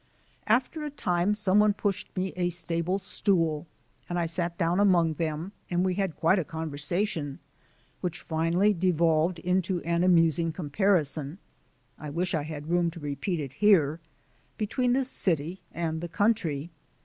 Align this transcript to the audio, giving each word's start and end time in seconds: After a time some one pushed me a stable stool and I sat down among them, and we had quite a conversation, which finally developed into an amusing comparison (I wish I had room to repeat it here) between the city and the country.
After 0.47 0.83
a 0.83 0.89
time 0.89 1.35
some 1.35 1.59
one 1.59 1.75
pushed 1.75 2.09
me 2.17 2.33
a 2.35 2.49
stable 2.49 2.97
stool 2.97 3.67
and 4.09 4.17
I 4.17 4.25
sat 4.25 4.57
down 4.57 4.79
among 4.79 5.13
them, 5.13 5.51
and 5.69 5.85
we 5.85 5.93
had 5.93 6.15
quite 6.15 6.39
a 6.39 6.43
conversation, 6.43 7.37
which 7.99 8.19
finally 8.21 8.73
developed 8.73 9.37
into 9.37 9.79
an 9.81 10.03
amusing 10.03 10.53
comparison 10.53 11.37
(I 11.99 12.09
wish 12.09 12.33
I 12.33 12.41
had 12.41 12.67
room 12.71 12.89
to 12.89 12.99
repeat 12.99 13.39
it 13.39 13.53
here) 13.53 13.99
between 14.57 14.93
the 14.93 15.03
city 15.03 15.61
and 15.71 16.01
the 16.01 16.09
country. 16.09 16.71